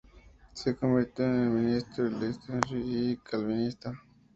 Se 0.55 0.75
convirtió 0.75 1.25
en 1.25 1.53
ministro 1.63 2.07
en 2.07 2.19
Leicestershire 2.19 2.81
y 2.83 3.17
calvinista. 3.17 3.93